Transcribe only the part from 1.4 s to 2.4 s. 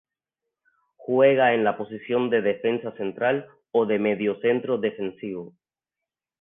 en la posición